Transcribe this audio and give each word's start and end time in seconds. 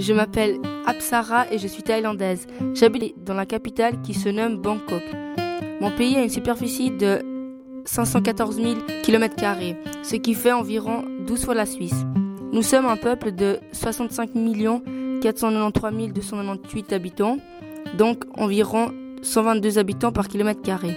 Je 0.00 0.14
m'appelle 0.14 0.58
Apsara 0.86 1.52
et 1.52 1.58
je 1.58 1.66
suis 1.66 1.82
thaïlandaise. 1.82 2.46
J'habite 2.72 3.22
dans 3.22 3.34
la 3.34 3.44
capitale 3.44 4.00
qui 4.00 4.14
se 4.14 4.30
nomme 4.30 4.56
Bangkok. 4.56 5.02
Mon 5.78 5.90
pays 5.90 6.16
a 6.16 6.22
une 6.22 6.30
superficie 6.30 6.90
de 6.90 7.18
514 7.84 8.56
000 8.56 8.68
km, 9.02 9.36
ce 10.02 10.16
qui 10.16 10.32
fait 10.32 10.52
environ 10.52 11.04
12 11.26 11.44
fois 11.44 11.54
la 11.54 11.66
Suisse. 11.66 12.06
Nous 12.50 12.62
sommes 12.62 12.86
un 12.86 12.96
peuple 12.96 13.32
de 13.32 13.58
65 13.72 14.30
493 15.20 16.12
298 16.14 16.92
habitants, 16.94 17.36
donc 17.98 18.24
environ 18.38 18.92
122 19.20 19.78
habitants 19.78 20.12
par 20.12 20.28
kilomètre 20.28 20.62
carré. 20.62 20.96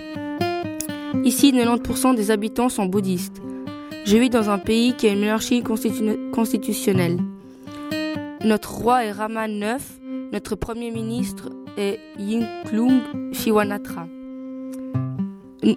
Ici, 1.26 1.52
90% 1.52 2.16
des 2.16 2.32
habitants 2.32 2.70
sont 2.70 2.86
bouddhistes. 2.86 3.42
Je 4.06 4.16
vis 4.16 4.30
dans 4.30 4.50
un 4.50 4.60
pays 4.60 4.94
qui 4.94 5.08
a 5.08 5.12
une 5.12 5.20
monarchie 5.20 5.62
constitutionnelle. 5.62 7.18
Notre 8.44 8.74
roi 8.74 9.06
est 9.06 9.12
Rama 9.14 9.48
IX, 9.48 9.82
notre 10.34 10.56
premier 10.56 10.92
ministre 10.92 11.50
est 11.78 11.98
Yingluck 12.20 13.04
Shiwanatra. 13.32 14.06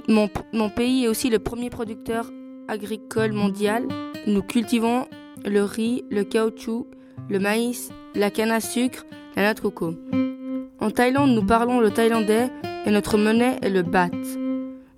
Mon, 0.08 0.28
mon 0.52 0.68
pays 0.68 1.04
est 1.04 1.08
aussi 1.08 1.30
le 1.30 1.38
premier 1.38 1.70
producteur 1.70 2.28
agricole 2.66 3.30
mondial. 3.30 3.86
Nous 4.26 4.42
cultivons 4.42 5.06
le 5.44 5.62
riz, 5.62 6.04
le 6.10 6.24
caoutchouc, 6.24 6.88
le 7.28 7.38
maïs, 7.38 7.90
la 8.16 8.32
canne 8.32 8.50
à 8.50 8.58
sucre, 8.58 9.06
la 9.36 9.42
noix 9.44 9.54
de 9.54 9.60
coco. 9.60 9.94
En 10.80 10.90
Thaïlande, 10.90 11.30
nous 11.36 11.46
parlons 11.46 11.78
le 11.78 11.92
thaïlandais 11.92 12.50
et 12.84 12.90
notre 12.90 13.16
monnaie 13.16 13.58
est 13.62 13.70
le 13.70 13.82
baht. 13.82 14.10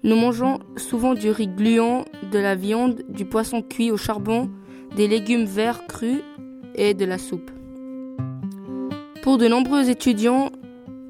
Nous 0.04 0.16
mangeons 0.16 0.60
souvent 0.78 1.12
du 1.12 1.30
riz 1.30 1.48
gluant, 1.48 2.06
de 2.32 2.38
la 2.38 2.54
viande, 2.54 3.02
du 3.10 3.26
poisson 3.26 3.60
cuit 3.60 3.90
au 3.90 3.98
charbon, 3.98 4.48
des 4.96 5.06
légumes 5.06 5.44
verts 5.44 5.86
crus 5.86 6.22
et 6.74 6.94
de 6.94 7.04
la 7.04 7.18
soupe. 7.18 7.50
Pour 9.28 9.36
de 9.36 9.46
nombreux 9.46 9.90
étudiants 9.90 10.50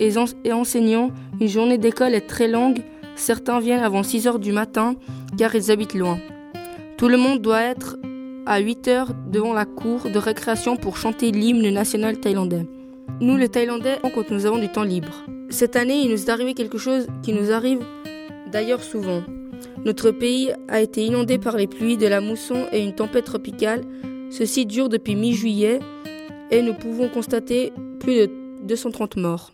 et, 0.00 0.10
enseignants, 0.52 1.12
une 1.40 1.46
journée 1.46 1.78
d'école 1.78 2.14
est 2.14 2.26
très 2.26 2.48
longue. 2.48 2.80
Certains 3.14 3.60
viennent 3.60 3.84
avant 3.84 4.02
6 4.02 4.26
heures 4.26 4.38
du 4.40 4.50
matin 4.50 4.96
car 5.36 5.54
ils 5.54 5.70
habitent 5.70 5.94
loin. 5.94 6.18
Tout 6.96 7.06
le 7.06 7.16
monde 7.16 7.40
doit 7.40 7.62
être 7.62 7.96
à 8.44 8.58
8 8.58 8.88
heures 8.88 9.12
devant 9.30 9.52
la 9.52 9.66
cour 9.66 10.10
de 10.12 10.18
récréation 10.18 10.76
pour 10.76 10.96
chanter 10.96 11.30
l'hymne 11.30 11.70
national 11.70 12.18
thaïlandais. 12.18 12.66
Nous, 13.20 13.36
les 13.36 13.48
Thaïlandais, 13.48 13.98
quand 14.02 14.32
nous 14.32 14.46
avons 14.46 14.58
du 14.58 14.68
temps 14.68 14.82
libre. 14.82 15.24
Cette 15.48 15.76
année, 15.76 16.00
il 16.02 16.10
nous 16.10 16.20
est 16.20 16.28
arrivé 16.28 16.54
quelque 16.54 16.76
chose 16.76 17.06
qui 17.22 17.32
nous 17.32 17.52
arrive 17.52 17.86
d'ailleurs 18.50 18.82
souvent. 18.82 19.22
Notre 19.84 20.10
pays 20.10 20.50
a 20.66 20.80
été 20.80 21.04
inondé 21.04 21.38
par 21.38 21.56
les 21.56 21.68
pluies, 21.68 21.96
de 21.96 22.08
la 22.08 22.20
mousson 22.20 22.66
et 22.72 22.82
une 22.82 22.96
tempête 22.96 23.26
tropicale. 23.26 23.82
Ceci 24.30 24.66
dure 24.66 24.88
depuis 24.88 25.14
mi-juillet 25.14 25.78
et 26.50 26.62
nous 26.62 26.74
pouvons 26.74 27.08
constater 27.08 27.72
plus 28.00 28.14
de 28.14 28.30
230 28.62 29.16
morts. 29.16 29.52